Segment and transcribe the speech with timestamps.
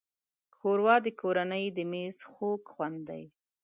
[0.57, 3.23] ښوروا د کورنۍ د مېز خوږ خوند دی.